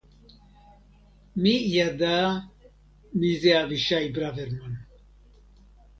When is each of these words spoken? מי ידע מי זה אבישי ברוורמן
מי 1.41 1.49
ידע 1.75 2.21
מי 3.13 3.39
זה 3.39 3.63
אבישי 3.63 4.11
ברוורמן 4.13 4.73